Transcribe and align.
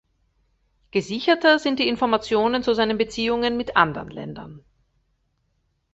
Gesicherter 0.89 1.59
sind 1.59 1.77
die 1.77 1.87
Informationen 1.87 2.63
zu 2.63 2.73
seinen 2.73 2.97
Beziehungen 2.97 3.55
mit 3.55 3.77
anderen 3.77 4.09
Ländern. 4.09 4.65